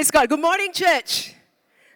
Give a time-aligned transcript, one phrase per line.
[0.00, 0.30] Praise God.
[0.30, 1.34] Good morning, church.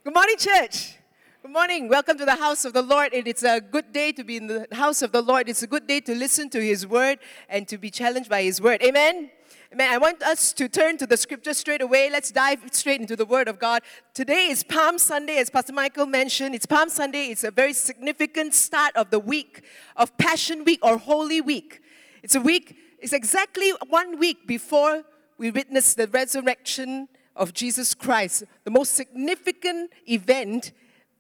[0.05, 0.97] Good morning, church.
[1.41, 1.89] Good morning.
[1.89, 3.15] Welcome to the house of the Lord.
[3.15, 5.49] It's a good day to be in the house of the Lord.
[5.49, 8.61] It's a good day to listen to His word and to be challenged by His
[8.61, 8.83] word.
[8.83, 9.31] Amen.
[9.73, 9.91] Amen.
[9.91, 12.11] I want us to turn to the scripture straight away.
[12.11, 13.81] Let's dive straight into the Word of God.
[14.13, 16.55] Today is Palm Sunday, as Pastor Michael mentioned.
[16.55, 17.29] It's Palm Sunday.
[17.29, 19.65] It's a very significant start of the week
[19.97, 21.81] of Passion Week or Holy Week.
[22.23, 25.05] It's a week, it's exactly one week before
[25.39, 30.73] we witness the resurrection of Jesus Christ, the most significant event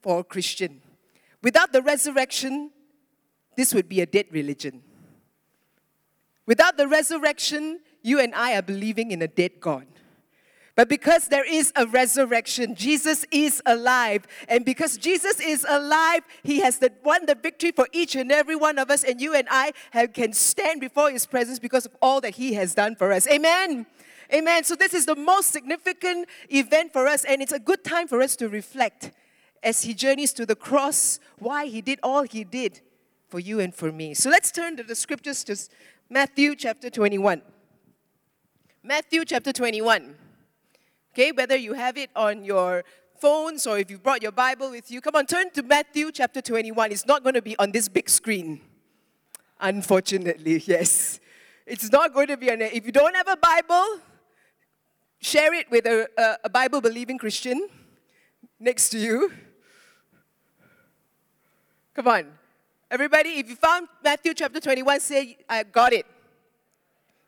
[0.02, 0.80] for a Christian.
[1.42, 2.70] Without the resurrection,
[3.56, 4.82] this would be a dead religion.
[6.46, 9.86] Without the resurrection, you and I are believing in a dead God.
[10.76, 14.26] But because there is a resurrection, Jesus is alive.
[14.48, 18.56] And because Jesus is alive, He has the, won the victory for each and every
[18.56, 19.04] one of us.
[19.04, 22.54] And you and I have, can stand before His presence because of all that He
[22.54, 23.28] has done for us.
[23.28, 23.86] Amen.
[24.32, 24.64] Amen.
[24.64, 28.22] So, this is the most significant event for us, and it's a good time for
[28.22, 29.10] us to reflect
[29.62, 32.80] as He journeys to the cross, why He did all He did
[33.28, 34.14] for you and for me.
[34.14, 35.56] So, let's turn to the scriptures to
[36.08, 37.42] Matthew chapter 21.
[38.82, 40.14] Matthew chapter 21.
[41.12, 42.84] Okay, whether you have it on your
[43.20, 46.42] phones or if you brought your Bible with you, come on, turn to Matthew chapter
[46.42, 46.92] 21.
[46.92, 48.60] It's not going to be on this big screen.
[49.60, 51.20] Unfortunately, yes.
[51.66, 52.74] It's not going to be on it.
[52.74, 54.00] If you don't have a Bible,
[55.24, 57.68] share it with a, a, a Bible believing Christian
[58.60, 59.32] next to you.
[61.94, 62.26] Come on.
[62.90, 66.04] Everybody, if you found Matthew chapter 21, say, I got it.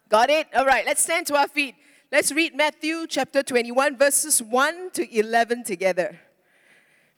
[0.09, 0.47] Got it?
[0.55, 1.75] All right, let's stand to our feet.
[2.13, 6.21] Let's read Matthew chapter 21, verses 1 to 11 together.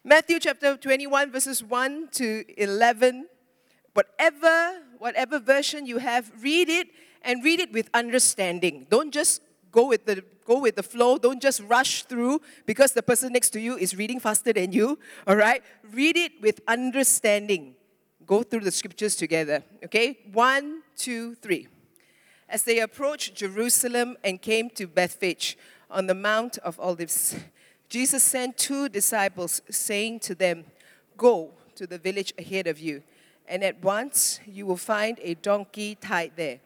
[0.04, 3.26] Matthew chapter 21, verses 1 to 11.
[3.92, 6.88] Whatever, whatever version you have, read it
[7.22, 8.86] and read it with understanding.
[8.88, 11.18] Don't just go with the go with the flow.
[11.18, 14.98] Don't just rush through because the person next to you is reading faster than you.
[15.26, 15.62] All right?
[15.92, 17.74] Read it with understanding.
[18.26, 19.62] Go through the scriptures together.
[19.84, 20.18] Okay?
[20.32, 21.68] One, two, three.
[22.48, 25.58] As they approached Jerusalem and came to Bethphage
[25.90, 27.36] on the Mount of Olives,
[27.90, 30.64] Jesus sent two disciples, saying to them,
[31.16, 33.02] Go to the village ahead of you,
[33.46, 36.60] and at once you will find a donkey tied there,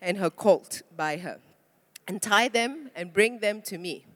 [0.00, 1.38] and her colt by her.
[2.08, 4.06] And tie them and bring them to me.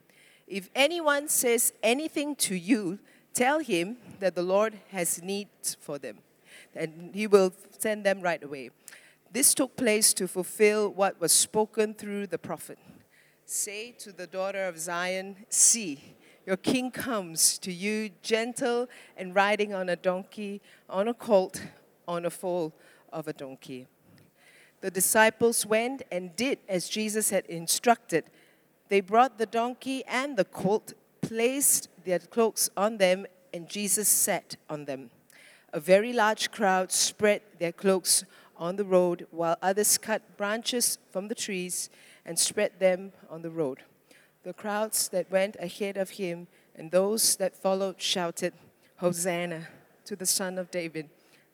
[0.46, 2.98] If anyone says anything to you,
[3.34, 5.48] tell him that the Lord has need
[5.78, 6.18] for them,
[6.74, 8.70] and he will send them right away.
[9.30, 12.78] This took place to fulfill what was spoken through the prophet.
[13.46, 16.16] Say to the daughter of Zion, See,
[16.46, 21.62] your king comes to you gentle and riding on a donkey, on a colt,
[22.08, 22.74] on a foal
[23.12, 23.86] of a donkey.
[24.82, 28.24] The disciples went and did as Jesus had instructed.
[28.88, 34.56] They brought the donkey and the colt, placed their cloaks on them, and Jesus sat
[34.68, 35.10] on them.
[35.72, 38.24] A very large crowd spread their cloaks
[38.56, 41.88] on the road, while others cut branches from the trees
[42.26, 43.78] and spread them on the road.
[44.42, 48.52] The crowds that went ahead of him and those that followed shouted,
[48.96, 49.68] Hosanna
[50.06, 51.08] to the Son of David.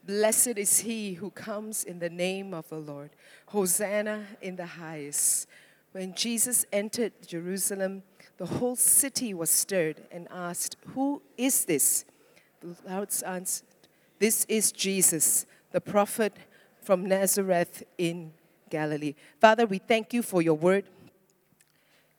[0.09, 3.11] Blessed is he who comes in the name of the Lord.
[3.49, 5.47] Hosanna in the highest.
[5.93, 8.03] When Jesus entered Jerusalem,
[8.39, 12.07] the whole city was stirred and asked, Who is this?
[12.63, 13.69] The crowds answered,
[14.19, 16.35] This is Jesus, the prophet
[16.81, 18.33] from Nazareth in
[18.71, 19.15] Galilee.
[19.39, 20.87] Father, we thank you for your word.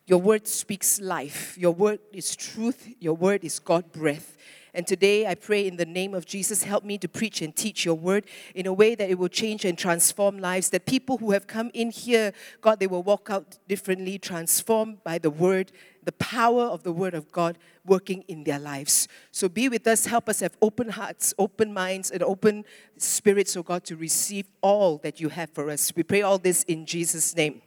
[0.06, 1.58] Your word speaks life.
[1.58, 2.88] Your word is truth.
[3.00, 4.38] Your word is God breath.
[4.74, 7.86] And today I pray in the name of Jesus, help me to preach and teach
[7.86, 10.70] your word in a way that it will change and transform lives.
[10.70, 15.18] That people who have come in here, God, they will walk out differently, transformed by
[15.18, 15.72] the word,
[16.04, 19.08] the power of the word of God working in their lives.
[19.32, 22.66] So be with us, help us have open hearts, open minds, and open
[22.98, 25.92] spirits, oh God, to receive all that you have for us.
[25.96, 27.62] We pray all this in Jesus' name.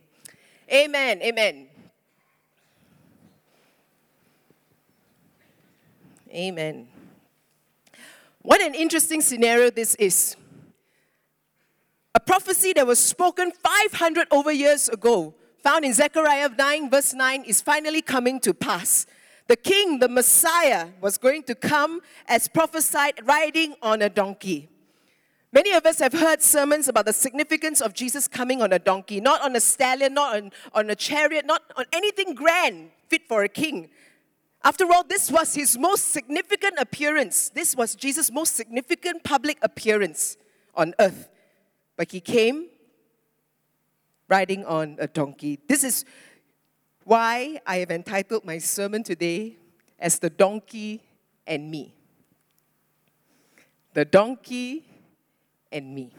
[0.73, 1.21] Amen.
[1.23, 1.69] Amen.
[6.33, 6.92] Amen.
[8.43, 10.37] What an interesting scenario this is.
[12.15, 17.45] A prophecy that was spoken 500 over years ago, found in Zechariah 9, verse 9,
[17.45, 19.07] is finally coming to pass.
[19.47, 24.69] The king, the Messiah, was going to come as prophesied, riding on a donkey.
[25.53, 29.21] Many of us have heard sermons about the significance of Jesus coming on a donkey,
[29.21, 33.45] not on a stallion, not on, on a chariot, not on anything grand fit for
[33.45, 33.91] a king.
[34.65, 37.49] After all, this was his most significant appearance.
[37.49, 40.37] This was Jesus' most significant public appearance
[40.75, 41.29] on earth.
[41.97, 42.69] But he came
[44.29, 45.59] riding on a donkey.
[45.69, 46.05] This is
[47.05, 49.57] why I have entitled my sermon today,
[49.99, 51.03] as the donkey
[51.47, 51.95] and me.
[53.95, 54.85] The donkey
[55.71, 56.13] and me.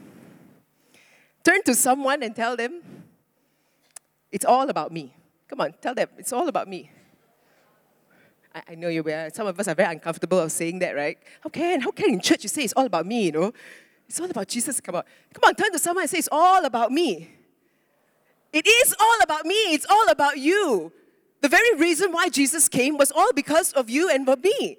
[1.44, 2.82] Turn to someone and tell them,
[4.32, 5.16] it's all about me.
[5.48, 6.92] Come on, tell them, it's all about me.
[8.54, 10.96] I, I know you are, uh, some of us are very uncomfortable of saying that,
[10.96, 11.18] right?
[11.42, 13.54] How can, how can in church you say it's all about me, you know?
[14.08, 14.80] It's all about Jesus.
[14.80, 15.04] Come on.
[15.34, 17.32] Come on, turn to someone and say, it's all about me.
[18.52, 19.56] It is all about me.
[19.74, 20.92] It's all about you.
[21.42, 24.78] The very reason why Jesus came was all because of you and for me.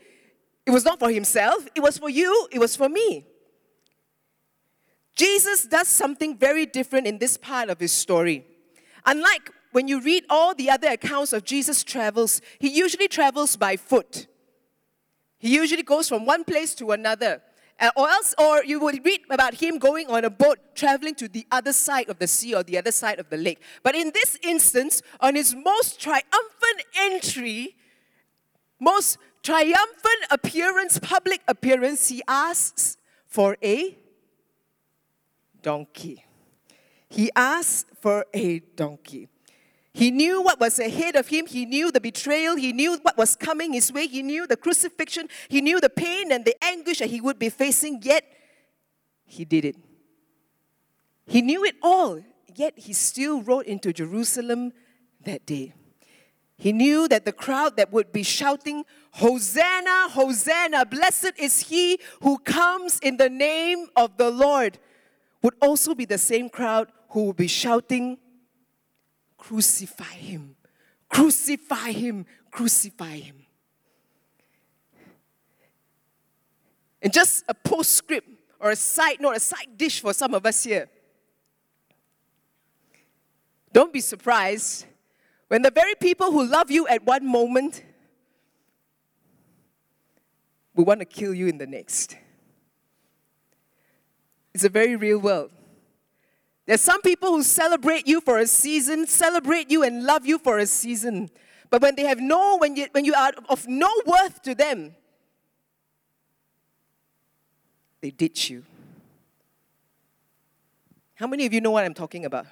[0.67, 3.26] It was not for himself, it was for you, it was for me.
[5.15, 8.47] Jesus does something very different in this part of his story.
[9.05, 13.76] Unlike when you read all the other accounts of Jesus' travels, he usually travels by
[13.76, 14.29] foot.
[15.37, 17.43] He usually goes from one place to another.
[17.81, 21.26] Uh, or else, or you would read about him going on a boat traveling to
[21.26, 23.61] the other side of the sea or the other side of the lake.
[23.82, 27.75] But in this instance, on his most triumphant entry,
[28.79, 33.99] most triumphant appearance, public appearance, he asks for a
[35.62, 36.25] donkey.
[37.09, 39.31] He asks for a donkey.
[39.94, 41.46] He knew what was ahead of him.
[41.46, 42.56] He knew the betrayal.
[42.56, 44.08] He knew what was coming his way.
[44.08, 45.29] He knew the crucifixion.
[45.49, 48.25] He knew the pain and the anguish that he would be facing, yet
[49.25, 49.76] he did it.
[51.26, 52.20] He knew it all,
[52.56, 54.73] yet he still rode into Jerusalem
[55.25, 55.75] that day.
[56.56, 62.38] He knew that the crowd that would be shouting, Hosanna, Hosanna, blessed is he who
[62.38, 64.79] comes in the name of the Lord,
[65.40, 68.19] would also be the same crowd who would be shouting,
[69.46, 70.56] Crucify him,
[71.11, 73.37] crucify him, crucify him.
[77.02, 78.26] And just a postscript
[78.58, 80.88] or a side note, a side dish for some of us here.
[83.70, 84.87] Don't be surprised
[85.49, 87.85] when the very people who love you at one moment
[90.75, 92.17] will want to kill you in the next.
[94.55, 95.50] It's a very real world.
[96.66, 100.58] There's some people who celebrate you for a season, celebrate you and love you for
[100.58, 101.31] a season.
[101.69, 104.94] But when they have no, when you, when you are of no worth to them,
[108.00, 108.64] they ditch you.
[111.14, 112.46] How many of you know what I'm talking about?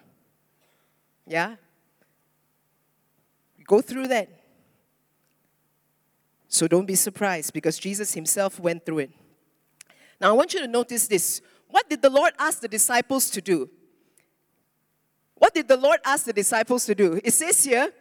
[1.27, 1.57] Yeah?
[3.67, 4.29] Go through that.
[6.49, 9.11] So don't be surprised because Jesus himself went through it.
[10.21, 11.41] Now I want you to notice this.
[11.69, 13.71] What did the Lord ask the disciples to do?
[15.43, 17.21] What did the Lord ask the disciples to do?
[17.25, 17.93] It says here,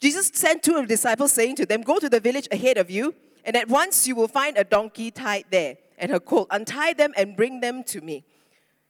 [0.00, 2.90] Jesus sent two of the disciples, saying to them, Go to the village ahead of
[2.90, 6.48] you, and at once you will find a donkey tied there and her colt.
[6.50, 8.24] Untie them and bring them to me.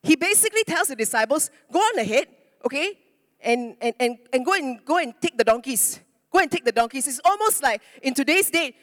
[0.03, 2.29] He basically tells the disciples, Go on ahead,
[2.65, 2.99] okay?
[3.43, 6.01] And, and, and, and go and go and take the donkeys.
[6.33, 7.07] Go and take the donkeys.
[7.07, 8.75] It's almost like in today's day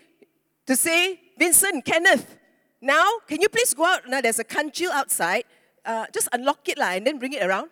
[0.68, 2.38] to say, Vincent, Kenneth,
[2.80, 4.08] now can you please go out?
[4.08, 5.46] Now there's a Kancil outside.
[5.84, 7.72] Uh, just unlock it lah, and then bring it around.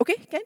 [0.00, 0.42] Okay, can?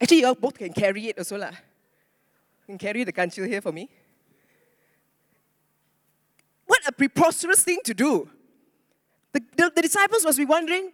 [0.00, 1.50] Actually, you all both can carry it also lah.
[1.50, 3.88] You can carry the Kancil here for me.
[6.66, 8.28] What a preposterous thing to do.
[9.32, 10.92] The, the, the disciples must be wondering,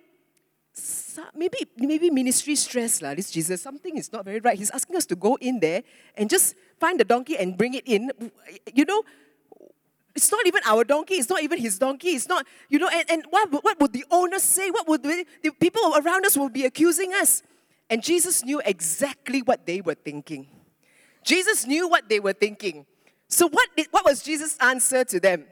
[1.34, 4.58] maybe, maybe ministry stress, lah, this Jesus, something is not very right.
[4.58, 5.82] He's asking us to go in there
[6.16, 8.10] and just find the donkey and bring it in.
[8.74, 9.02] You know,
[10.14, 11.14] it's not even our donkey.
[11.14, 12.10] It's not even his donkey.
[12.10, 14.70] It's not, you know, and, and what, what would the owners say?
[14.70, 17.42] What would the, the people around us will be accusing us?
[17.88, 20.48] And Jesus knew exactly what they were thinking.
[21.24, 22.86] Jesus knew what they were thinking.
[23.28, 25.44] So, what, did, what was Jesus' answer to them?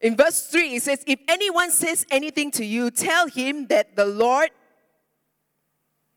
[0.00, 4.04] In verse 3, it says, If anyone says anything to you, tell him that the
[4.04, 4.50] Lord,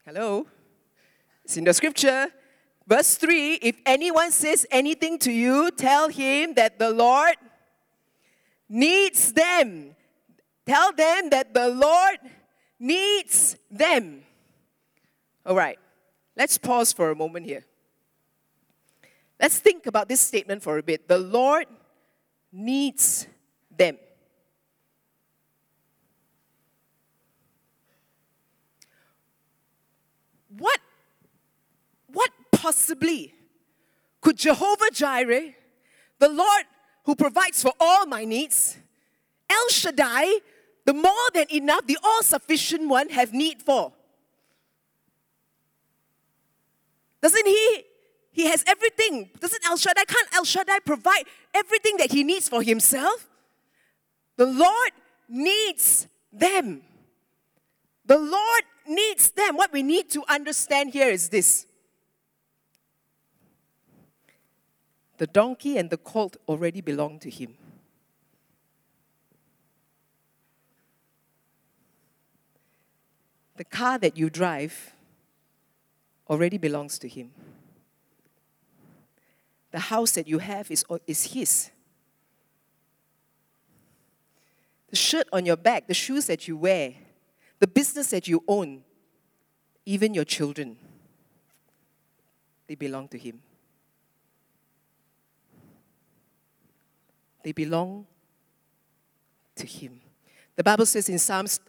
[0.06, 0.48] hello,
[1.44, 2.28] it's in the scripture,
[2.88, 7.36] Verse 3 If anyone says anything to you, tell him that the Lord
[8.70, 9.96] needs them.
[10.66, 12.18] Tell them that the Lord
[12.80, 14.24] needs them.
[15.46, 15.78] All right,
[16.36, 17.66] let's pause for a moment here.
[19.40, 21.08] Let's think about this statement for a bit.
[21.08, 21.66] The Lord
[22.52, 23.28] needs
[23.70, 23.98] them.
[30.58, 30.80] What
[32.66, 33.32] possibly
[34.22, 35.54] could Jehovah Jireh,
[36.18, 36.66] the Lord
[37.04, 38.76] who provides for all my needs,
[39.48, 40.40] El Shaddai,
[40.84, 43.94] the more than enough, the all sufficient one, have need for?
[47.22, 47.84] Doesn't he?
[48.32, 49.30] He has everything.
[49.40, 53.30] Doesn't El Shaddai, can't El Shaddai provide everything that he needs for himself?
[54.38, 54.92] The Lord
[55.30, 56.82] needs them.
[58.08, 59.56] The Lord needs them.
[59.56, 61.68] What we need to understand here is this
[65.18, 67.56] The donkey and the colt already belong to him.
[73.56, 74.94] The car that you drive
[76.30, 77.32] already belongs to him.
[79.72, 81.72] The house that you have is, is his.
[84.90, 86.94] The shirt on your back, the shoes that you wear,
[87.60, 88.84] the business that you own,
[89.86, 90.78] even your children,
[92.68, 93.42] they belong to him.
[97.46, 98.08] They belong
[99.56, 100.02] to him.
[100.56, 101.60] The Bible says in Psalms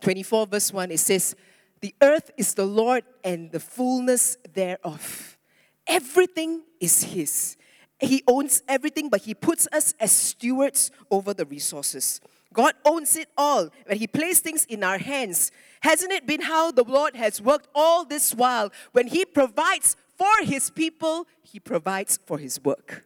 [0.00, 1.34] 24, verse 1, it says,
[1.80, 5.36] The earth is the Lord and the fullness thereof.
[5.84, 7.56] Everything is His.
[7.98, 12.20] He owns everything, but He puts us as stewards over the resources.
[12.52, 15.50] God owns it all, but He placed things in our hands.
[15.80, 18.70] Hasn't it been how the Lord has worked all this while?
[18.92, 23.04] When He provides for His people, He provides for His work.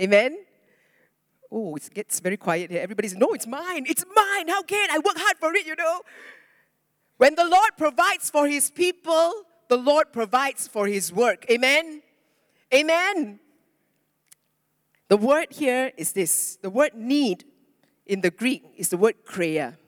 [0.00, 0.45] Amen?
[1.58, 2.82] Oh, it gets very quiet here.
[2.82, 3.86] Everybody's, no, it's mine.
[3.88, 4.46] It's mine.
[4.46, 6.02] How can I work hard for it, you know?
[7.16, 9.32] When the Lord provides for his people,
[9.70, 11.46] the Lord provides for his work.
[11.50, 12.02] Amen?
[12.74, 13.40] Amen.
[15.08, 17.44] The word here is this the word need
[18.04, 19.78] in the Greek is the word kreia.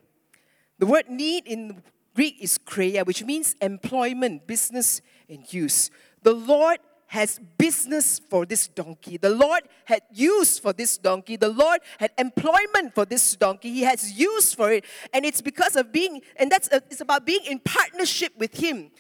[0.78, 1.82] The word need in
[2.14, 5.90] Greek is kreia, which means employment, business, and use.
[6.22, 9.16] The Lord has business for this donkey.
[9.16, 11.36] The Lord had use for this donkey.
[11.36, 13.70] The Lord had employment for this donkey.
[13.72, 14.84] He has use for it.
[15.14, 18.90] And it's because of being, and that's, a, it's about being in partnership with Him.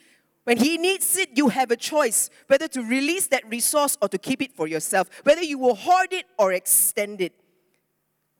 [0.44, 4.16] When He needs it, you have a choice whether to release that resource or to
[4.16, 7.34] keep it for yourself, whether you will hoard it or extend it.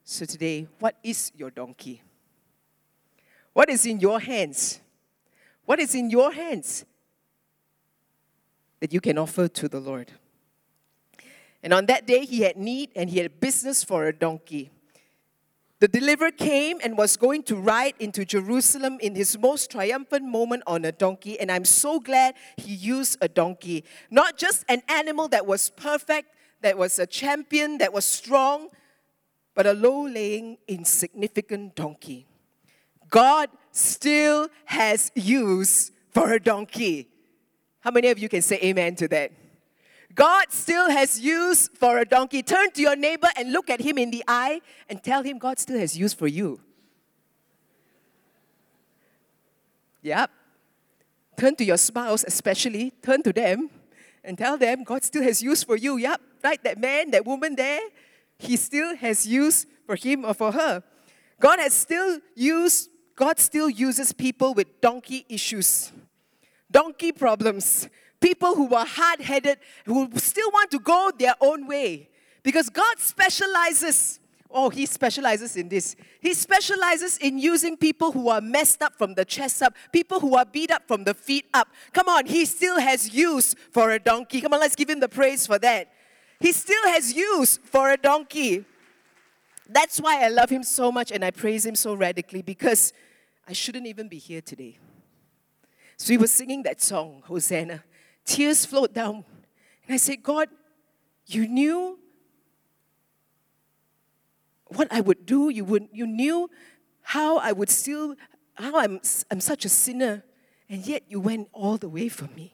[0.03, 2.01] So today, what is your donkey?
[3.53, 4.79] What is in your hands?
[5.65, 6.85] What is in your hands?
[8.79, 10.11] That you can offer to the Lord.
[11.61, 14.71] And on that day, he had need and he had business for a donkey.
[15.79, 20.63] The deliverer came and was going to ride into Jerusalem in his most triumphant moment
[20.67, 21.39] on a donkey.
[21.39, 23.85] And I'm so glad he used a donkey.
[24.11, 28.67] Not just an animal that was perfect, that was a champion, that was strong,
[29.55, 32.27] but a low laying, insignificant donkey.
[33.09, 37.07] God still has use for a donkey.
[37.81, 39.31] How many of you can say amen to that?
[40.13, 42.41] God still has use for a donkey.
[42.41, 44.59] Turn to your neighbor and look at him in the eye
[44.89, 46.59] and tell him God still has use for you.
[50.01, 50.31] Yep.
[51.37, 53.69] Turn to your spouse, especially, turn to them
[54.23, 55.97] and tell them God still has use for you.
[55.97, 56.61] Yep, right?
[56.63, 57.81] That man, that woman there,
[58.37, 60.83] he still has use for him or for her.
[61.39, 65.93] God has still used, God still uses people with donkey issues
[66.71, 72.09] donkey problems, people who are hard headed, who still want to go their own way.
[72.43, 74.19] Because God specializes.
[74.51, 75.95] Oh, He specializes in this.
[76.19, 80.35] He specializes in using people who are messed up from the chest up, people who
[80.35, 81.67] are beat up from the feet up.
[81.93, 84.41] Come on, He still has use for a donkey.
[84.41, 85.91] Come on, let's give Him the praise for that.
[86.39, 88.65] He still has use for a donkey.
[89.67, 92.91] That's why I love Him so much and I praise Him so radically because
[93.47, 94.79] I shouldn't even be here today.
[95.99, 97.83] So we were singing that song, Hosanna.
[98.25, 99.25] Tears flowed down.
[99.85, 100.47] And I said, God,
[101.25, 101.99] you knew
[104.67, 105.49] what I would do.
[105.49, 106.49] You, would, you knew
[107.01, 108.15] how I would still,
[108.55, 110.23] how I'm, I'm such a sinner.
[110.69, 112.53] And yet you went all the way for me.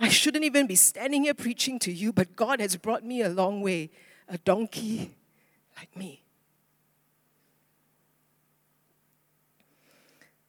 [0.00, 3.28] I shouldn't even be standing here preaching to you, but God has brought me a
[3.28, 3.90] long way.
[4.28, 5.14] A donkey
[5.76, 6.24] like me.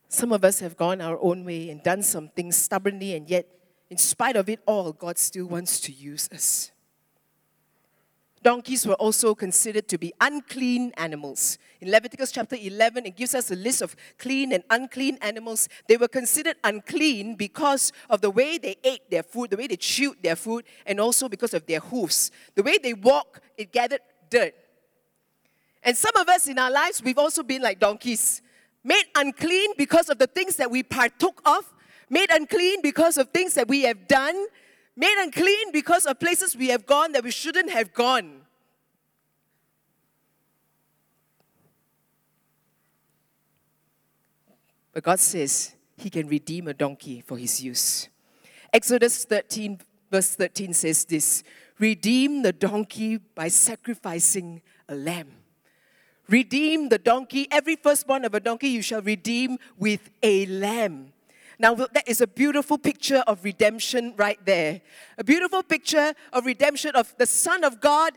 [0.09, 3.47] Some of us have gone our own way and done some things stubbornly, and yet,
[3.91, 6.71] in spite of it all, God still wants to use us.
[8.41, 11.59] Donkeys were also considered to be unclean animals.
[11.79, 15.69] In Leviticus chapter 11, it gives us a list of clean and unclean animals.
[15.87, 19.75] They were considered unclean because of the way they ate their food, the way they
[19.75, 22.31] chewed their food, and also because of their hooves.
[22.55, 24.55] The way they walk, it gathered dirt.
[25.83, 28.41] And some of us in our lives, we've also been like donkeys
[28.83, 31.65] made unclean because of the things that we partook of,
[32.09, 34.48] made unclean because of things that we have done,
[34.95, 38.41] made unclean because of places we have gone that we shouldn't have gone.
[44.93, 48.09] But God says He can redeem a donkey for His use.
[48.74, 49.79] Exodus 13,
[50.12, 51.43] verse 13 says this
[51.77, 55.38] Redeem the donkey by sacrificing a lamb.
[56.29, 57.48] Redeem the donkey.
[57.51, 61.13] Every firstborn of a donkey you shall redeem with a lamb.
[61.57, 64.79] Now, that is a beautiful picture of redemption right there.
[65.17, 68.13] A beautiful picture of redemption of the Son of God,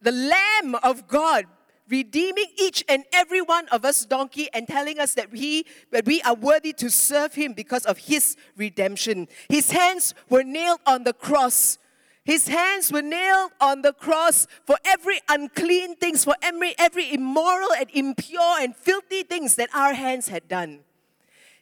[0.00, 1.44] the Lamb of God,
[1.88, 6.22] redeeming each and every one of us donkey and telling us that we, that we
[6.22, 9.28] are worthy to serve him because of his redemption.
[9.48, 11.78] His hands were nailed on the cross.
[12.26, 17.72] His hands were nailed on the cross for every unclean things, for every, every immoral
[17.78, 20.80] and impure and filthy things that our hands had done.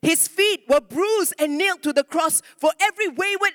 [0.00, 3.52] His feet were bruised and nailed to the cross for every wayward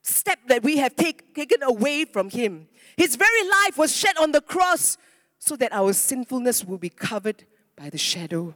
[0.00, 2.66] step that we have take, taken away from him.
[2.96, 4.96] His very life was shed on the cross
[5.38, 7.44] so that our sinfulness will be covered
[7.76, 8.54] by the shadow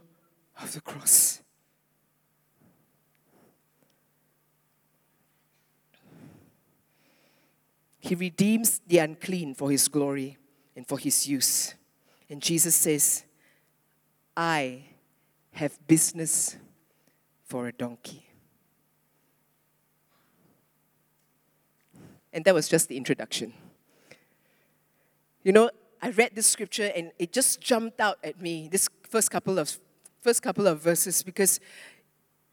[0.59, 1.43] of the cross.
[8.07, 10.37] He redeems the unclean for his glory
[10.77, 11.73] and for his use.
[12.29, 13.25] And Jesus says,
[14.35, 14.83] I
[15.51, 16.55] have business
[17.43, 18.25] for a donkey.
[22.31, 23.51] And that was just the introduction.
[25.43, 25.69] You know,
[26.01, 29.77] I read this scripture and it just jumped out at me, this first couple of
[30.21, 31.59] first couple of verses, because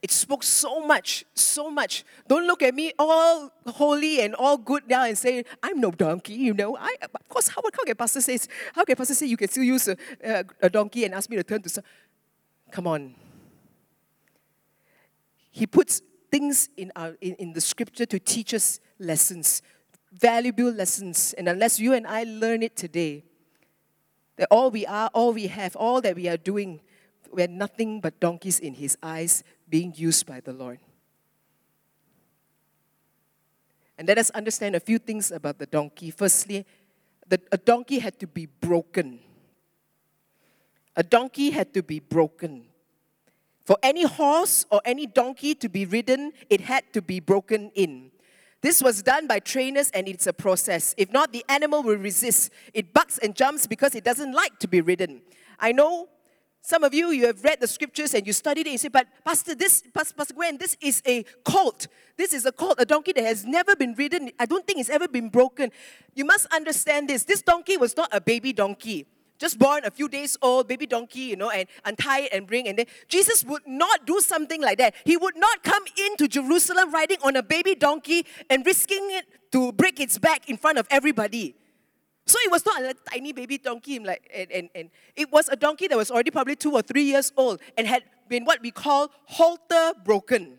[0.05, 2.05] it spoke so much, so much.
[2.29, 6.35] Don't look at me all holy and all good now and say, I'm no donkey,
[6.35, 6.77] you know.
[6.77, 8.39] I, of course, how, how can Pastor say,
[8.75, 11.39] how can Pastor say you can still use a, a, a donkey and ask me
[11.39, 11.85] to turn to some?
[12.71, 13.15] Come on.
[15.51, 19.63] He puts things in, our, in, in the scripture to teach us lessons,
[20.13, 21.35] valuable lessons.
[21.39, 23.25] And unless you and I learn it today,
[24.37, 26.83] that all we are, all we have, all that we are doing,
[27.33, 29.43] we're nothing but donkeys in his eyes
[29.75, 30.79] being used by the Lord.
[33.99, 36.13] And let us understand a few things about the donkey.
[36.13, 36.65] Firstly,
[37.27, 39.19] the, a donkey had to be broken.
[40.95, 42.67] A donkey had to be broken.
[43.65, 48.13] For any horse or any donkey to be ridden, it had to be broken in.
[48.61, 50.95] This was done by trainers and it's a process.
[50.97, 52.53] If not, the animal will resist.
[52.73, 55.23] It bucks and jumps because it doesn't like to be ridden.
[55.59, 56.11] I know
[56.67, 58.89] some of you, you have read the scriptures and you studied it and you say,
[58.89, 61.89] but Pastor, this, Pastor Gwen, this is a colt.
[62.17, 64.31] This is a colt, a donkey that has never been ridden.
[64.41, 65.71] I don't think it's ever been broken.
[66.15, 67.25] You must understand this.
[67.25, 71.21] This donkey was not a baby donkey just born a few days old, baby donkey,
[71.21, 72.67] you know, and untie it and bring.
[72.67, 74.95] And then Jesus would not do something like that.
[75.05, 79.73] He would not come into Jerusalem riding on a baby donkey and risking it to
[79.73, 81.57] break its back in front of everybody.
[82.27, 85.57] So it was not a tiny baby donkey, like, and, and, and it was a
[85.57, 88.71] donkey that was already probably two or three years old and had been what we
[88.71, 90.59] call halter broken.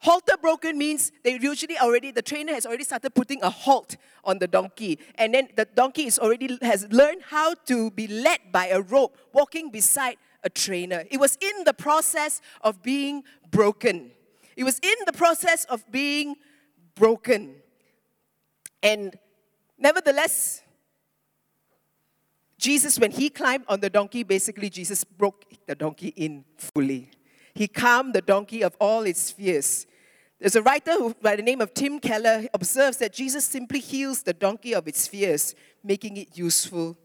[0.00, 4.38] Halter broken means they usually already, the trainer has already started putting a halt on
[4.38, 4.98] the donkey.
[5.14, 9.16] And then the donkey is already has learned how to be led by a rope,
[9.32, 11.04] walking beside a trainer.
[11.10, 14.10] It was in the process of being broken.
[14.56, 16.36] It was in the process of being
[16.94, 17.56] broken.
[18.82, 19.16] And
[19.78, 20.62] nevertheless,
[22.58, 27.10] Jesus, when he climbed on the donkey, basically Jesus broke the donkey in fully.
[27.54, 29.86] He calmed the donkey of all its fears.
[30.38, 34.22] There's a writer who, by the name of Tim Keller observes that Jesus simply heals
[34.22, 36.96] the donkey of its fears, making it useful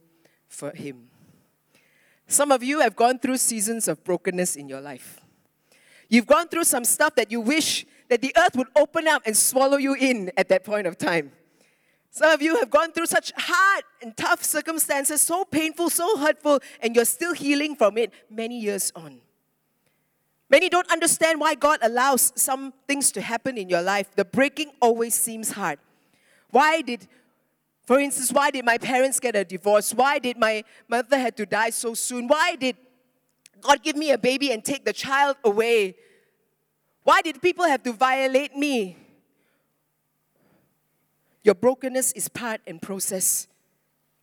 [0.47, 1.07] for him.
[2.27, 5.19] Some of you have gone through seasons of brokenness in your life.
[6.09, 9.35] You've gone through some stuff that you wish that the earth would open up and
[9.35, 11.31] swallow you in at that point of time.
[12.13, 16.59] Some of you have gone through such hard and tough circumstances, so painful, so hurtful,
[16.81, 19.21] and you're still healing from it many years on.
[20.49, 24.13] Many don't understand why God allows some things to happen in your life.
[24.13, 25.79] The breaking always seems hard.
[26.49, 27.07] Why did,
[27.85, 29.93] for instance, why did my parents get a divorce?
[29.93, 32.27] Why did my mother had to die so soon?
[32.27, 32.75] Why did
[33.61, 35.95] God give me a baby and take the child away?
[37.03, 38.97] Why did people have to violate me?
[41.43, 43.47] Your brokenness is part and process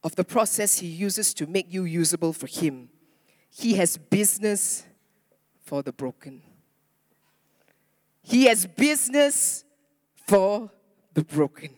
[0.04, 2.88] of the process He uses to make you usable for Him.
[3.50, 4.84] He has business
[5.62, 6.42] for the broken.
[8.22, 9.64] He has business
[10.26, 10.70] for
[11.14, 11.70] the broken.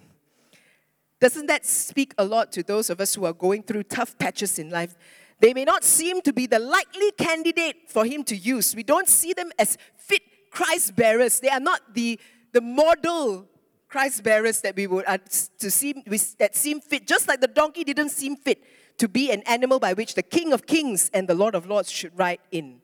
[1.21, 4.59] Doesn't that speak a lot to those of us who are going through tough patches
[4.59, 4.97] in life?
[5.39, 8.75] They may not seem to be the likely candidate for him to use.
[8.75, 11.41] We don't see them as fit Christ bearers.
[11.41, 12.19] They are not the,
[12.53, 13.49] the model
[13.91, 15.19] Christ bearers that we would uh,
[15.59, 16.05] to seem
[16.39, 18.63] that seem fit, just like the donkey didn't seem fit
[18.99, 21.91] to be an animal by which the King of Kings and the Lord of Lords
[21.91, 22.81] should ride in.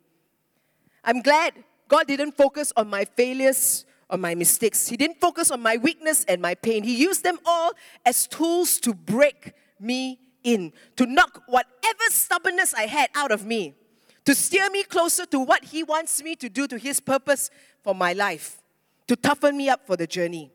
[1.04, 1.52] I'm glad
[1.86, 4.88] God didn't focus on my failures or my mistakes.
[4.88, 6.82] He didn't focus on my weakness and my pain.
[6.82, 7.72] He used them all
[8.04, 13.74] as tools to break me in, to knock whatever stubbornness I had out of me,
[14.24, 17.48] to steer me closer to what He wants me to do, to His purpose
[17.84, 18.60] for my life.
[19.06, 20.50] to toughen me up for the journey,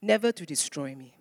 [0.00, 1.14] never to destroy me.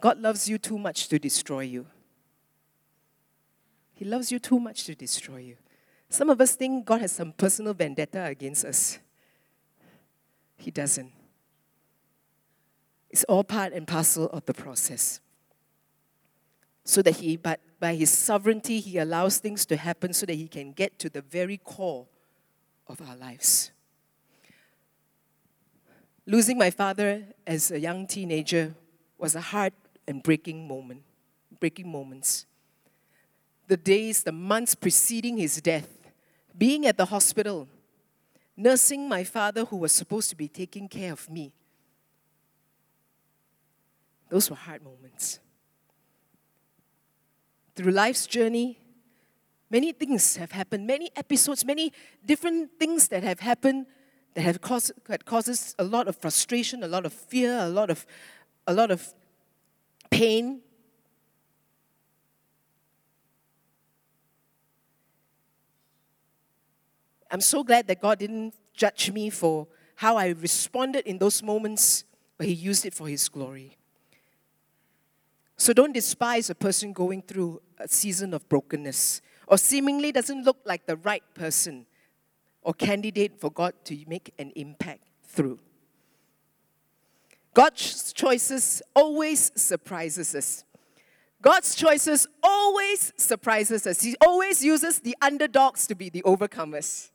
[0.00, 1.86] God loves you too much to destroy you.
[3.94, 5.56] He loves you too much to destroy you.
[6.08, 8.98] Some of us think God has some personal vendetta against us.
[10.56, 11.12] He doesn't.
[13.10, 15.20] It's all part and parcel of the process.
[16.84, 20.46] So that He, but by His sovereignty, He allows things to happen so that He
[20.46, 22.06] can get to the very core
[22.86, 23.72] of our lives.
[26.26, 28.74] Losing my father as a young teenager
[29.16, 29.72] was a hard
[30.08, 31.02] and breaking moment,
[31.60, 32.46] breaking moments.
[33.68, 35.88] The days, the months preceding his death,
[36.56, 37.68] being at the hospital,
[38.56, 41.52] nursing my father who was supposed to be taking care of me.
[44.28, 45.38] Those were hard moments.
[47.76, 48.80] Through life's journey,
[49.70, 51.92] many things have happened, many episodes, many
[52.24, 53.86] different things that have happened
[54.36, 57.88] that have caused that causes a lot of frustration, a lot of fear, a lot
[57.88, 58.06] of
[58.66, 59.14] a lot of
[60.10, 60.60] pain.
[67.30, 72.04] I'm so glad that God didn't judge me for how I responded in those moments,
[72.36, 73.78] but He used it for His glory.
[75.56, 80.58] So don't despise a person going through a season of brokenness or seemingly doesn't look
[80.66, 81.86] like the right person
[82.66, 85.60] or candidate for God to make an impact through.
[87.54, 90.64] God's choices always surprises us.
[91.40, 94.02] God's choices always surprises us.
[94.02, 97.10] He always uses the underdogs to be the overcomers.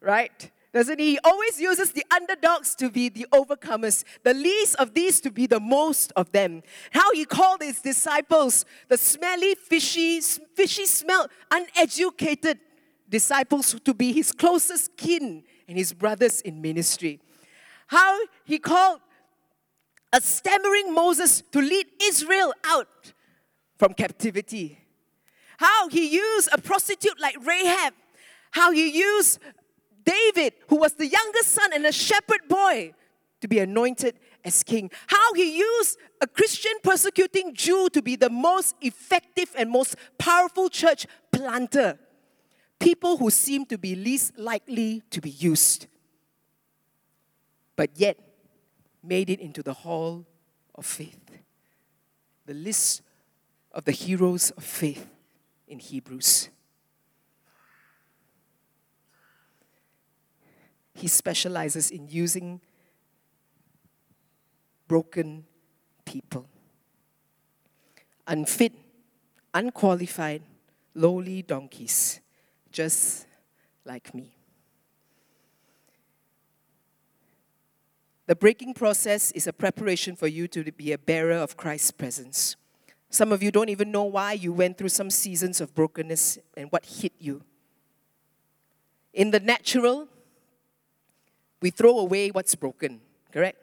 [0.00, 0.50] Right?
[0.72, 1.12] Doesn't he?
[1.12, 5.46] He always uses the underdogs to be the overcomers, the least of these to be
[5.46, 6.62] the most of them.
[6.92, 12.58] How he called his disciples the smelly, fishy, fishy smell, uneducated
[13.08, 17.20] disciples to be his closest kin and his brothers in ministry.
[17.86, 19.00] How he called
[20.12, 23.12] a stammering Moses to lead Israel out
[23.76, 24.78] from captivity.
[25.58, 27.94] How he used a prostitute like Rahab.
[28.52, 29.40] How he used
[30.04, 32.94] David, who was the youngest son and a shepherd boy,
[33.40, 34.90] to be anointed as king.
[35.06, 40.68] How he used a Christian persecuting Jew to be the most effective and most powerful
[40.68, 41.98] church planter.
[42.78, 45.86] People who seem to be least likely to be used.
[47.76, 48.18] But yet,
[49.02, 50.26] made it into the hall
[50.74, 51.20] of faith.
[52.46, 53.02] The list
[53.72, 55.06] of the heroes of faith
[55.66, 56.48] in Hebrews.
[60.94, 62.60] He specializes in using
[64.86, 65.44] broken
[66.04, 66.46] people,
[68.26, 68.72] unfit,
[69.52, 70.42] unqualified,
[70.94, 72.20] lowly donkeys,
[72.74, 73.26] just
[73.84, 74.34] like me.
[78.26, 82.56] The breaking process is a preparation for you to be a bearer of Christ's presence.
[83.10, 86.66] Some of you don't even know why you went through some seasons of brokenness and
[86.72, 87.42] what hit you.
[89.12, 90.08] In the natural,
[91.62, 93.58] we throw away what's broken, correct?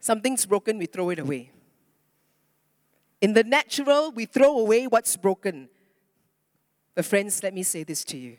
[0.00, 1.50] Something's broken, we throw it away.
[3.20, 5.68] In the natural, we throw away what's broken.
[6.94, 8.36] But, friends, let me say this to you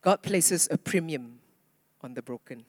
[0.00, 1.38] God places a premium
[2.02, 2.64] on the broken.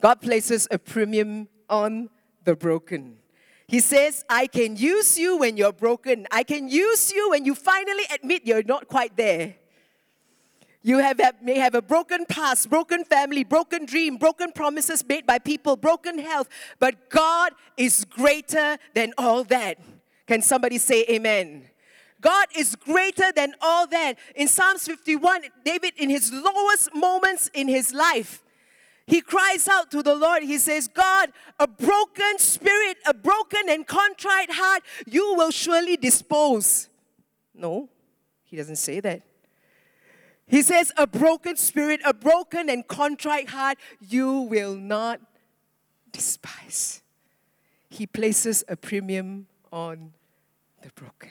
[0.00, 2.10] God places a premium on
[2.44, 3.16] the broken.
[3.66, 6.26] He says, I can use you when you're broken.
[6.30, 9.54] I can use you when you finally admit you're not quite there.
[10.82, 15.38] You have, may have a broken past, broken family, broken dream, broken promises made by
[15.38, 19.78] people, broken health, but God is greater than all that.
[20.30, 21.64] Can somebody say amen?
[22.20, 24.14] God is greater than all that.
[24.36, 28.40] In Psalms 51, David, in his lowest moments in his life,
[29.08, 30.44] he cries out to the Lord.
[30.44, 36.88] He says, God, a broken spirit, a broken and contrite heart, you will surely dispose.
[37.52, 37.88] No,
[38.44, 39.22] he doesn't say that.
[40.46, 45.20] He says, a broken spirit, a broken and contrite heart, you will not
[46.12, 47.02] despise.
[47.88, 50.12] He places a premium on
[50.82, 51.30] the broken.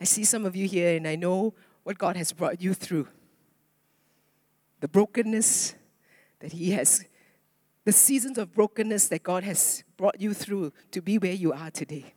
[0.00, 3.08] I see some of you here, and I know what God has brought you through.
[4.80, 5.74] The brokenness
[6.40, 7.04] that He has,
[7.84, 11.70] the seasons of brokenness that God has brought you through to be where you are
[11.70, 12.12] today.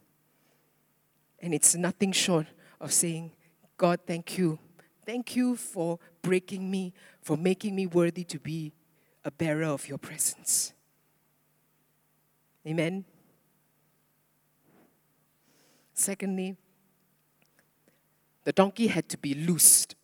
[1.39, 2.47] And it's nothing short
[2.81, 3.31] of saying,
[3.77, 4.59] God, thank you.
[5.05, 8.73] Thank you for breaking me, for making me worthy to be
[9.27, 10.73] a bearer of your presence.
[12.65, 13.03] Amen.
[15.93, 16.55] secondly,
[18.45, 19.95] the donkey had to be loosed.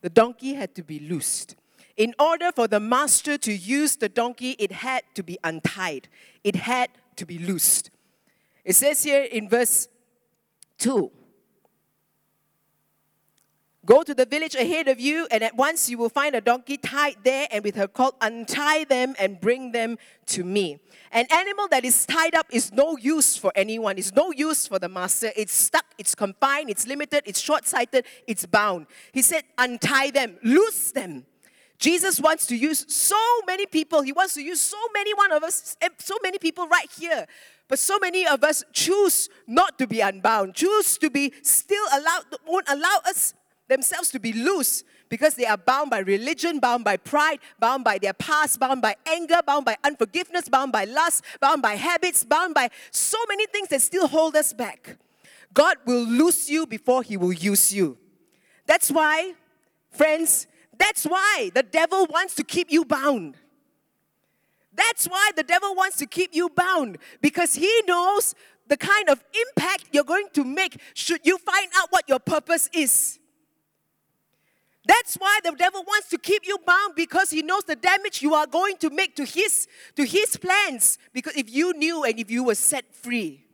[0.00, 1.54] The donkey had to be loosed.
[1.96, 6.08] In order for the master to use the donkey, it had to be untied,
[6.42, 7.90] it had to be loosed.
[8.64, 9.88] It says here in verse
[10.78, 11.12] 2
[13.86, 16.76] Go to the village ahead of you, and at once you will find a donkey
[16.76, 18.14] tied there and with her colt.
[18.20, 20.78] Untie them and bring them to me.
[21.12, 24.78] An animal that is tied up is no use for anyone, it's no use for
[24.78, 25.30] the master.
[25.34, 28.86] It's stuck, it's confined, it's limited, it's short sighted, it's bound.
[29.12, 31.24] He said, Untie them, loose them.
[31.78, 33.16] Jesus wants to use so
[33.46, 34.02] many people.
[34.02, 37.26] He wants to use so many one of us, so many people right here.
[37.66, 42.24] But so many of us choose not to be unbound, choose to be still allowed,
[42.46, 43.32] won't allow us
[43.70, 47.96] themselves to be loose because they are bound by religion, bound by pride, bound by
[47.98, 52.52] their past, bound by anger, bound by unforgiveness, bound by lust, bound by habits, bound
[52.54, 54.98] by so many things that still hold us back.
[55.54, 57.96] God will loose you before He will use you.
[58.66, 59.32] That's why,
[59.90, 60.46] friends,
[60.78, 63.36] that's why the devil wants to keep you bound.
[64.72, 68.34] That's why the devil wants to keep you bound because he knows
[68.68, 72.70] the kind of impact you're going to make should you find out what your purpose
[72.72, 73.19] is.
[74.86, 78.34] That's why the devil wants to keep you bound because he knows the damage you
[78.34, 82.30] are going to make to his to his plans because if you knew and if
[82.30, 83.44] you were set free.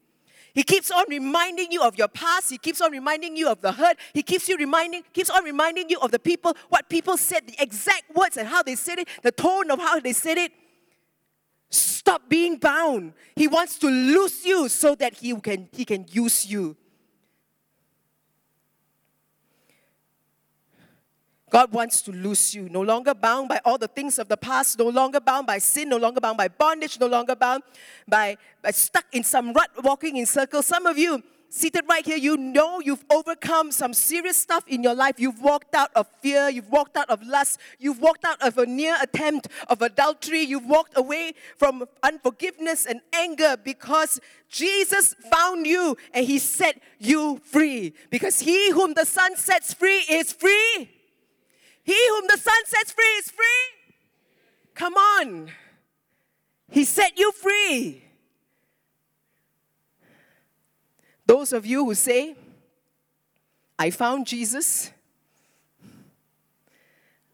[0.56, 2.48] He keeps on reminding you of your past.
[2.48, 3.98] He keeps on reminding you of the hurt.
[4.14, 7.62] He keeps you reminding, keeps on reminding you of the people, what people said, the
[7.62, 10.52] exact words and how they said it, the tone of how they said it.
[11.68, 13.12] Stop being bound.
[13.34, 16.74] He wants to loose you so that he can, he can use you.
[21.48, 24.80] God wants to loose you, no longer bound by all the things of the past,
[24.80, 27.62] no longer bound by sin, no longer bound by bondage, no longer bound
[28.08, 30.66] by, by stuck in some rut, walking in circles.
[30.66, 34.96] Some of you seated right here, you know you've overcome some serious stuff in your
[34.96, 35.20] life.
[35.20, 38.66] You've walked out of fear, you've walked out of lust, you've walked out of a
[38.66, 45.96] near attempt of adultery, you've walked away from unforgiveness and anger because Jesus found you
[46.12, 47.94] and he set you free.
[48.10, 50.90] Because he whom the Son sets free is free
[51.86, 53.94] he whom the Son sets free is free.
[54.74, 55.52] Come on.
[56.68, 58.02] He set you free.
[61.24, 62.34] Those of you who say,
[63.78, 64.90] I found Jesus,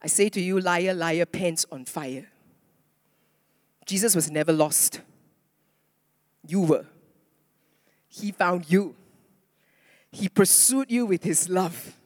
[0.03, 2.29] I say to you, liar, liar, pants on fire.
[3.87, 5.01] Jesus was never lost.
[6.47, 6.87] You were.
[8.07, 8.97] He found you.
[10.11, 11.97] He pursued you with his love.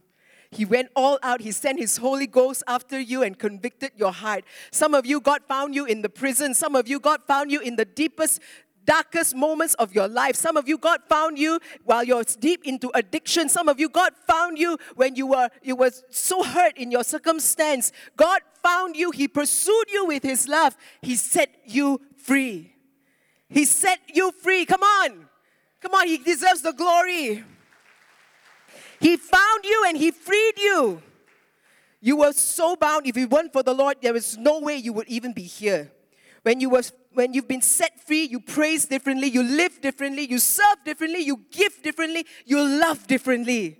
[0.50, 1.40] He went all out.
[1.40, 4.44] He sent His Holy Ghost after you and convicted your heart.
[4.70, 6.54] Some of you, God found you in the prison.
[6.54, 8.40] Some of you, God found you in the deepest
[8.87, 10.37] darkest moments of your life.
[10.37, 13.48] Some of you, God found you while you're deep into addiction.
[13.48, 17.04] Some of you, God found you when you were you were so hurt in your
[17.04, 17.92] circumstance.
[18.16, 19.11] God found you.
[19.11, 20.76] He pursued you with His love.
[21.02, 22.72] He set you free.
[23.48, 24.64] He set you free.
[24.64, 25.28] Come on,
[25.80, 26.06] come on.
[26.06, 27.44] He deserves the glory.
[29.00, 31.02] He found you and He freed you.
[32.00, 33.06] You were so bound.
[33.06, 35.90] If it weren't for the Lord, there is no way you would even be here.
[36.42, 36.82] When you were
[37.16, 41.40] when you've been set free, you praise differently, you live differently, you serve differently, you
[41.50, 43.78] give differently, you love differently.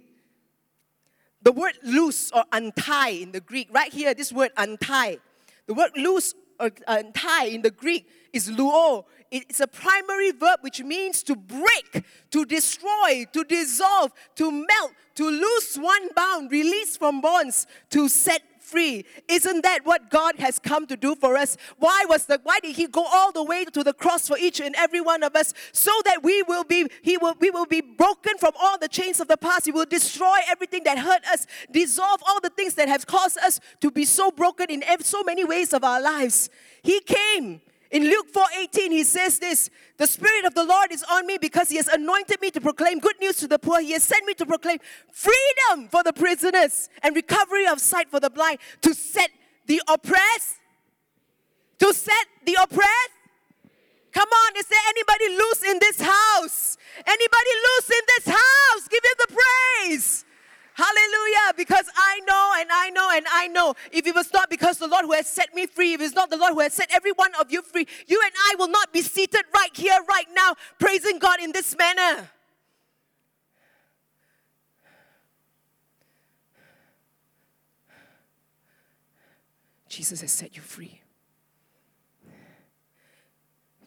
[1.43, 5.19] The word loose or untie in the Greek, right here, this word untie.
[5.67, 9.05] The word loose or untie in the Greek is luo.
[9.31, 15.29] It's a primary verb which means to break, to destroy, to dissolve, to melt, to
[15.29, 19.05] loose one bound, release from bonds, to set free.
[19.29, 21.57] Isn't that what God has come to do for us?
[21.79, 24.61] Why was the why did he go all the way to the cross for each
[24.61, 27.81] and every one of us so that we will be he will we will be
[27.81, 29.67] broken from all the chains of the past.
[29.67, 33.61] He will destroy everything that hurt us, dissolve all the things that have caused us
[33.81, 36.51] to be so broken in so many ways of our lives.
[36.83, 37.61] He came
[37.97, 41.71] in Luke 4:18 he says this, the spirit of the Lord is on me because
[41.71, 43.81] he has anointed me to proclaim good news to the poor.
[43.81, 44.79] He has sent me to proclaim
[45.11, 49.31] freedom for the prisoners and recovery of sight for the blind, to set
[49.67, 50.57] the oppressed
[51.79, 53.17] to set the oppressed
[54.17, 56.79] Come on, is there anybody loose in this house?
[57.07, 58.89] Anybody loose in this house?
[58.89, 60.25] Give him the praise.
[60.77, 61.55] Hallelujah.
[61.57, 64.87] Because I know and I know and I know if it was not because the
[64.87, 67.13] Lord who has set me free, if it's not the Lord who has set every
[67.13, 70.55] one of you free, you and I will not be seated right here, right now,
[70.79, 72.29] praising God in this manner.
[79.89, 81.01] Jesus has set you free.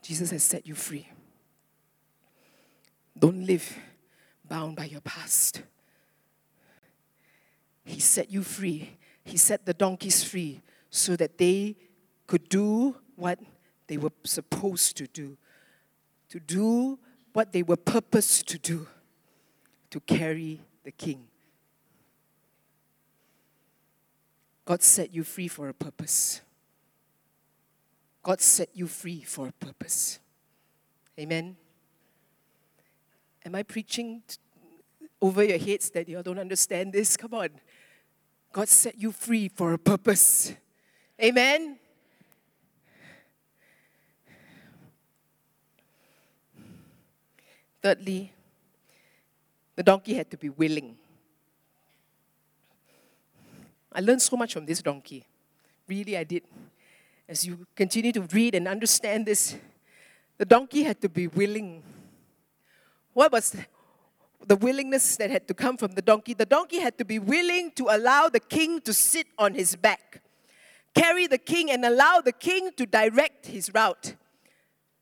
[0.02, 1.08] Jesus has set you free.
[3.17, 3.78] Don't live
[4.47, 5.62] bound by your past.
[7.89, 8.97] He set you free.
[9.23, 11.75] He set the donkeys free so that they
[12.28, 13.39] could do what
[13.88, 15.36] they were supposed to do,
[16.30, 16.99] to do
[17.34, 18.86] what they were purposed to do,
[19.89, 21.25] to carry the king.
[24.65, 26.41] God set you free for a purpose.
[28.21, 30.19] God set you free for a purpose.
[31.19, 31.58] Amen.
[33.43, 34.21] Am I preaching
[35.19, 37.17] over your heads that you don't understand this?
[37.17, 37.49] Come on.
[38.51, 40.53] God set you free for a purpose.
[41.21, 41.77] Amen.
[47.81, 48.33] Thirdly,
[49.75, 50.97] the donkey had to be willing.
[53.91, 55.25] I learned so much from this donkey.
[55.88, 56.43] Really, I did.
[57.27, 59.55] As you continue to read and understand this,
[60.38, 61.83] the donkey had to be willing.
[63.13, 63.55] What was
[64.49, 66.33] the willingness that had to come from the donkey?
[66.33, 70.23] The donkey had to be willing to allow the king to sit on his back,
[70.95, 74.15] carry the king, and allow the king to direct his route.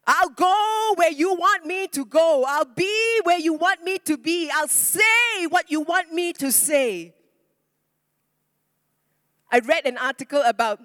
[0.05, 2.43] I'll go where you want me to go.
[2.45, 4.49] I'll be where you want me to be.
[4.53, 7.13] I'll say what you want me to say.
[9.49, 10.81] I read an article about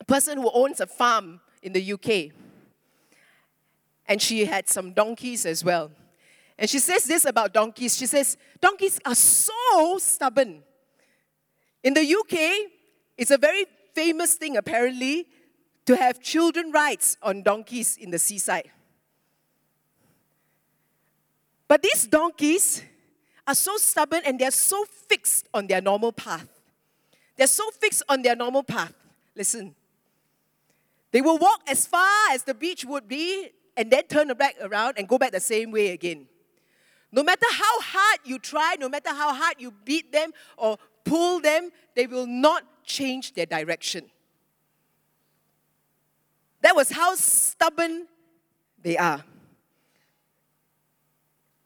[0.00, 2.32] a person who owns a farm in the UK.
[4.06, 5.92] And she had some donkeys as well.
[6.58, 7.96] And she says this about donkeys.
[7.96, 10.62] She says, Donkeys are so stubborn.
[11.84, 12.70] In the UK,
[13.16, 15.28] it's a very famous thing, apparently,
[15.86, 18.70] to have children rides on donkeys in the seaside.
[21.68, 22.82] But these donkeys
[23.46, 26.48] are so stubborn and they're so fixed on their normal path.
[27.36, 28.94] They're so fixed on their normal path.
[29.36, 29.74] Listen.
[31.12, 34.94] They will walk as far as the beach would be and then turn back around
[34.98, 36.26] and go back the same way again.
[37.10, 41.40] No matter how hard you try, no matter how hard you beat them or pull
[41.40, 44.04] them, they will not change their direction.
[46.60, 48.06] That was how stubborn
[48.82, 49.24] they are.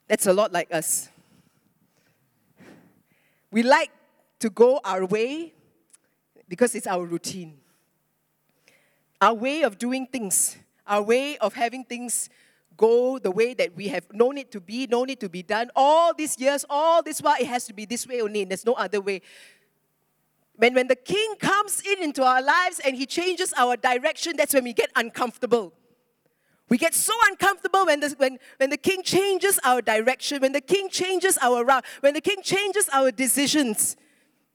[0.07, 1.09] That's a lot like us.
[3.50, 3.90] We like
[4.40, 5.55] to go our way
[6.48, 7.59] because it's our routine.
[9.20, 12.28] Our way of doing things, our way of having things
[12.76, 15.70] go the way that we have known it to be, known it to be done.
[15.74, 18.74] All these years, all this while, it has to be this way only, there's no
[18.74, 19.22] other way.
[20.56, 24.54] When, when the king comes in into our lives and he changes our direction, that's
[24.54, 25.72] when we get uncomfortable.
[26.68, 30.61] We get so uncomfortable when the, when, when the king changes our direction, when the
[30.61, 33.96] king changes our route, when the king changes our decisions.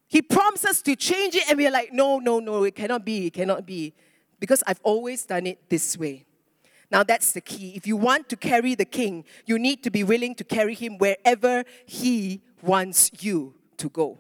[0.08, 3.28] He prompts us to change it, and we're like, no, no, no, it cannot be,
[3.28, 3.94] it cannot be.
[4.40, 6.27] Because I've always done it this way.
[6.90, 7.74] Now, that's the key.
[7.76, 10.98] If you want to carry the king, you need to be willing to carry him
[10.98, 14.20] wherever he wants you to go.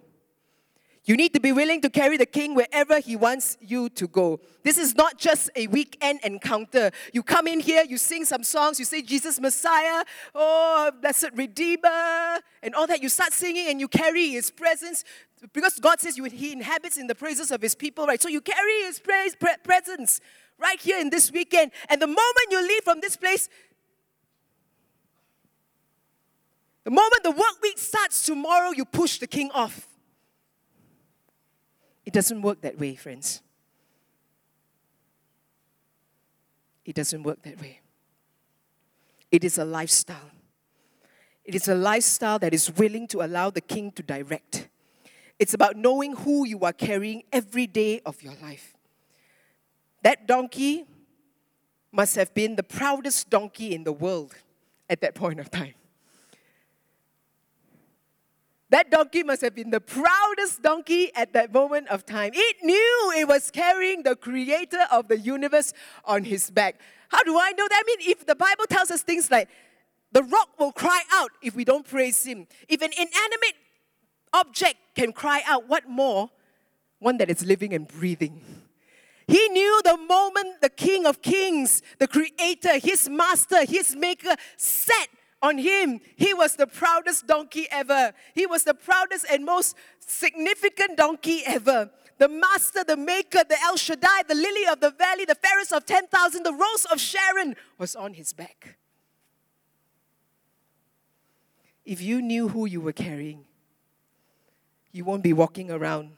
[1.07, 4.41] You need to be willing to carry the king wherever he wants you to go.
[4.63, 6.91] This is not just a weekend encounter.
[7.13, 10.03] You come in here, you sing some songs, you say, Jesus Messiah,
[10.35, 13.01] oh, blessed Redeemer, and all that.
[13.01, 15.05] You start singing and you carry his presence
[15.53, 18.21] because God says you, he inhabits in the praises of his people, right?
[18.21, 20.19] So you carry his praise, pre- presence
[20.59, 21.71] right here in this weekend.
[21.89, 23.49] And the moment you leave from this place,
[26.83, 29.87] the moment the work week starts tomorrow, you push the king off.
[32.05, 33.41] It doesn't work that way, friends.
[36.85, 37.81] It doesn't work that way.
[39.29, 40.31] It is a lifestyle.
[41.43, 44.69] It is a lifestyle that is willing to allow the king to direct.
[45.37, 48.76] It's about knowing who you are carrying every day of your life.
[50.07, 50.85] That donkey
[51.91, 54.33] must have been the proudest donkey in the world
[54.89, 55.73] at that point of time.
[58.69, 62.31] That donkey must have been the proudest donkey at that moment of time.
[62.33, 65.73] It knew it was carrying the creator of the universe
[66.05, 66.79] on his back.
[67.09, 67.83] How do I know that?
[67.83, 69.49] I mean, if the Bible tells us things like,
[70.13, 72.47] the rock will cry out if we don't praise him.
[72.69, 73.57] If an inanimate
[74.31, 76.29] object can cry out, what more?
[76.99, 78.66] One that is living and breathing.
[79.27, 85.09] He knew the moment the King of Kings, the Creator, his Master, his Maker, sat
[85.41, 88.13] on him, he was the proudest donkey ever.
[88.33, 91.91] He was the proudest and most significant donkey ever.
[92.17, 95.85] The Master, the Maker, the El Shaddai, the Lily of the Valley, the fairest of
[95.85, 98.77] 10,000, the Rose of Sharon was on his back.
[101.85, 103.45] If you knew who you were carrying,
[104.91, 106.16] you won't be walking around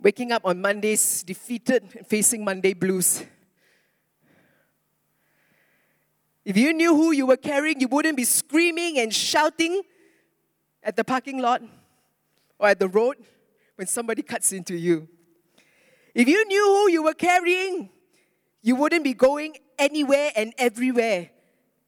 [0.00, 3.24] waking up on Mondays defeated and facing Monday blues.
[6.44, 9.82] If you knew who you were carrying, you wouldn't be screaming and shouting
[10.82, 11.60] at the parking lot
[12.58, 13.16] or at the road
[13.74, 15.08] when somebody cuts into you.
[16.14, 17.90] If you knew who you were carrying,
[18.62, 21.30] you wouldn't be going anywhere and everywhere.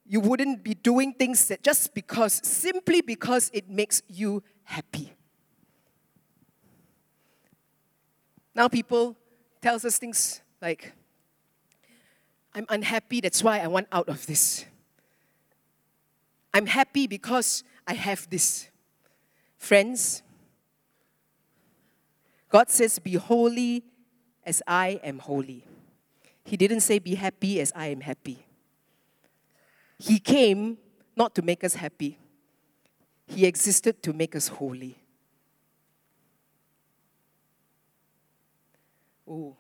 [0.05, 5.13] You wouldn't be doing things that just because, simply because it makes you happy.
[8.59, 9.15] Now people
[9.63, 10.93] tells us things like,
[12.53, 14.65] I'm unhappy, that's why I want out of this.
[16.53, 18.69] I'm happy because I have this.
[19.59, 20.25] Friends,
[22.49, 23.85] God says, Be holy
[24.45, 25.63] as I am holy.
[26.45, 28.45] He didn't say, Be happy as I am happy.
[30.01, 30.79] He came
[31.17, 32.19] not to make us happy,
[33.25, 34.99] He existed to make us holy.
[39.29, 39.57] Oh,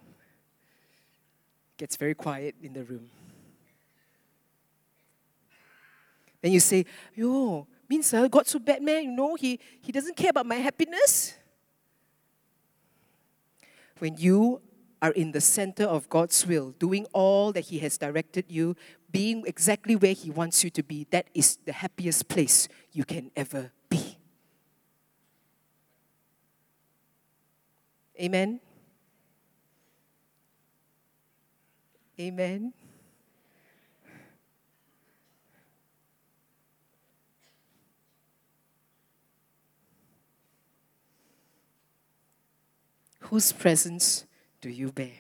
[1.77, 3.09] gets very quiet in the room.
[6.41, 9.05] Then you say, Yo, means uh, God so bad, man.
[9.05, 11.35] You know, he, he doesn't care about my happiness.
[13.99, 14.61] When you
[15.03, 18.77] are in the center of God's will, doing all that He has directed you,
[19.11, 23.31] being exactly where He wants you to be, that is the happiest place you can
[23.37, 24.19] ever be.
[28.21, 28.61] Amen.
[32.21, 32.73] Amen.
[43.21, 44.25] Whose presence
[44.61, 45.13] do you bear?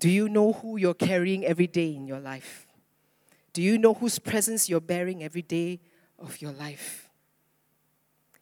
[0.00, 2.66] Do you know who you're carrying every day in your life?
[3.52, 5.80] Do you know whose presence you're bearing every day
[6.18, 7.05] of your life?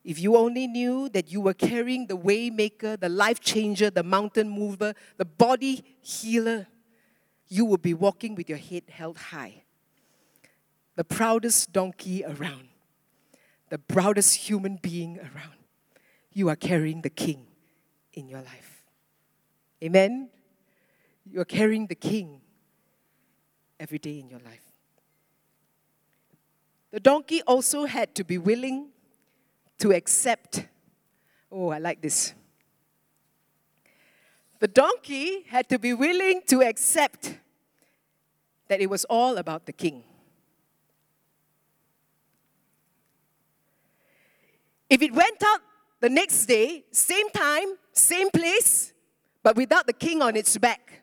[0.05, 4.51] If you only knew that you were carrying the waymaker, the life changer, the mountain
[4.51, 6.67] mover, the body healer,
[7.49, 9.63] you would be walking with your head held high.
[10.97, 12.69] The proudest donkey around,
[13.71, 15.57] the proudest human being around.
[16.33, 17.47] You are carrying the king
[18.13, 18.83] in your life.
[19.83, 20.29] Amen?
[21.25, 22.43] You are carrying the king
[23.81, 24.61] every day in your life.
[26.91, 28.91] The donkey also had to be willing
[29.85, 30.67] to accept.
[31.53, 32.33] Oh, I like this.
[34.59, 37.39] The donkey had to be willing to accept
[38.69, 40.03] that it was all about the king.
[44.89, 45.61] If it went out
[46.01, 48.95] the next day, same time, same place,
[49.43, 51.03] but without the king on its back,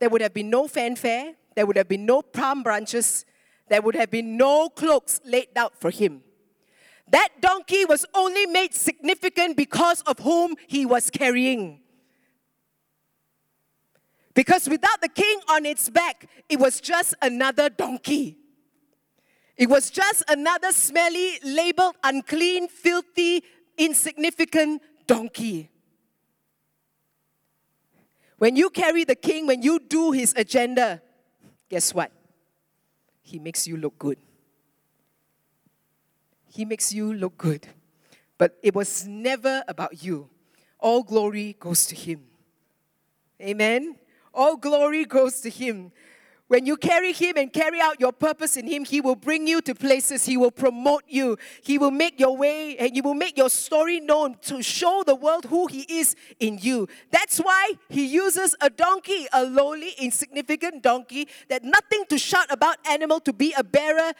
[0.00, 3.24] there would have been no fanfare, there would have been no palm branches,
[3.70, 6.24] there would have been no cloaks laid out for him.
[7.10, 11.80] That donkey was only made significant because of whom he was carrying.
[14.32, 18.38] Because without the king on its back, it was just another donkey.
[19.56, 23.42] It was just another smelly, labeled unclean, filthy,
[23.76, 25.68] insignificant donkey.
[28.38, 31.02] When you carry the king, when you do his agenda,
[31.68, 32.12] guess what?
[33.20, 34.16] He makes you look good.
[36.50, 37.66] He makes you look good.
[38.36, 40.28] But it was never about you.
[40.78, 42.22] All glory goes to him.
[43.40, 43.96] Amen.
[44.34, 45.92] All glory goes to him.
[46.50, 49.60] When you carry Him and carry out your purpose in Him, He will bring you
[49.60, 50.24] to places.
[50.24, 51.38] He will promote you.
[51.62, 55.14] He will make your way and He will make your story known to show the
[55.14, 56.88] world who He is in you.
[57.12, 62.78] That's why He uses a donkey, a lowly, insignificant donkey, that nothing to shout about
[62.84, 64.10] animal to be a bearer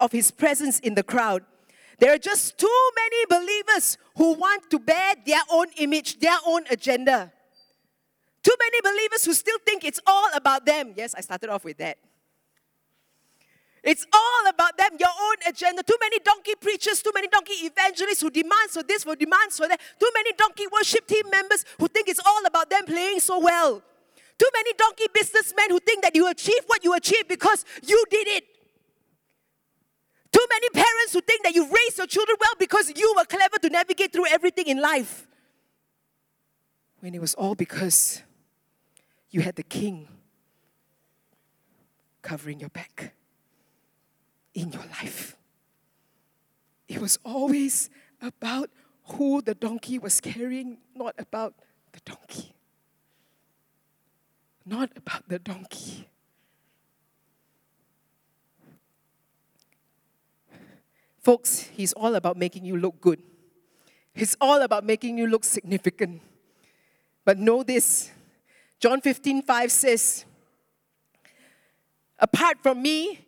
[0.00, 1.44] of His presence in the crowd.
[1.98, 6.64] There are just too many believers who want to bear their own image, their own
[6.70, 7.32] agenda.
[8.42, 10.94] Too many believers who still think it's all about them.
[10.96, 11.98] Yes, I started off with that.
[13.82, 15.82] It's all about them, your own agenda.
[15.82, 19.68] Too many donkey preachers, too many donkey evangelists who demand for this, for demands for
[19.68, 19.80] that.
[19.98, 23.82] Too many donkey worship team members who think it's all about them playing so well.
[24.38, 28.28] Too many donkey businessmen who think that you achieve what you achieve because you did
[28.28, 28.44] it.
[30.32, 33.56] Too many parents who think that you raised your children well because you were clever
[33.58, 35.26] to navigate through everything in life.
[37.00, 38.22] When it was all because
[39.30, 40.08] you had the king
[42.22, 43.14] covering your back
[44.54, 45.36] in your life.
[46.88, 48.70] It was always about
[49.04, 51.54] who the donkey was carrying, not about
[51.92, 52.54] the donkey.
[54.66, 56.08] Not about the donkey.
[61.20, 63.22] Folks, he's all about making you look good.
[64.14, 66.22] He's all about making you look significant.
[67.24, 68.10] But know this
[68.80, 70.24] John 15, 5 says,
[72.18, 73.20] Apart from me,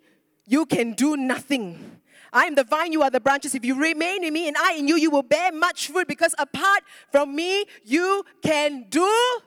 [0.47, 1.99] you can do nothing.
[2.33, 3.55] I am the vine, you are the branches.
[3.55, 6.35] If you remain in me and I in you, you will bear much fruit because
[6.39, 9.41] apart from me, you can do.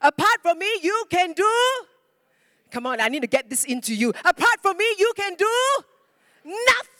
[0.00, 1.52] Apart from me, you can do.
[2.70, 4.10] Come on, I need to get this into you.
[4.24, 5.84] Apart from me, you can do
[6.44, 6.95] nothing.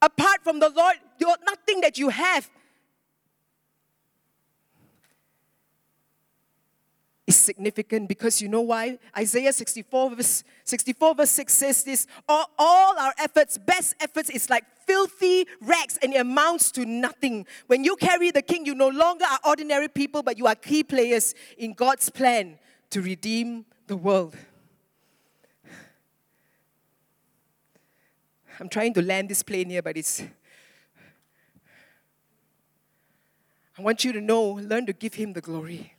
[0.00, 0.96] Apart from the Lord,
[1.46, 2.50] nothing that you have
[7.26, 8.98] is significant because you know why?
[9.16, 14.50] Isaiah 64 verse, 64 verse 6 says this all, all our efforts, best efforts, is
[14.50, 17.46] like filthy rags and it amounts to nothing.
[17.68, 20.82] When you carry the king, you no longer are ordinary people, but you are key
[20.82, 22.58] players in God's plan
[22.90, 24.36] to redeem the world.
[28.60, 30.22] I'm trying to land this plane here, but it's.
[33.78, 35.94] I want you to know, learn to give him the glory.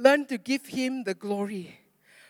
[0.00, 1.78] Learn to give Him the glory.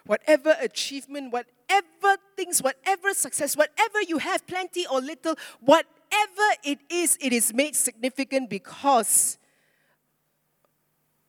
[0.05, 7.17] Whatever achievement, whatever things, whatever success, whatever you have, plenty or little, whatever it is,
[7.21, 9.39] it is made significant because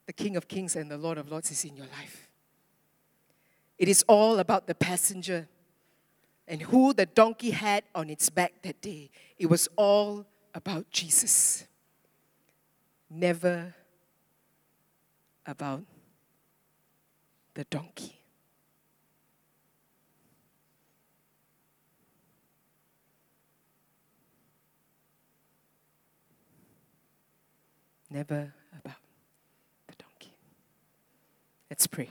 [0.08, 2.28] the King of Kings and the Lord of Lords is in your life.
[3.78, 5.48] It is all about the passenger
[6.52, 9.10] and who the donkey had on its back that day.
[9.40, 11.66] It was all about Jesus.
[13.10, 13.74] Never
[15.46, 15.84] about
[17.54, 18.20] the donkey.
[28.10, 28.98] Never about
[29.88, 30.36] the donkey.
[31.70, 32.10] Let's pray.